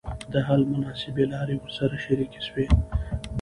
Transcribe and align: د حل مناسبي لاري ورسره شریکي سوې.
د 0.33 0.33
حل 0.47 0.61
مناسبي 0.73 1.23
لاري 1.33 1.55
ورسره 1.59 1.95
شریکي 2.05 2.41
سوې. 2.47 2.65